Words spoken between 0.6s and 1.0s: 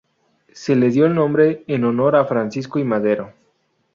le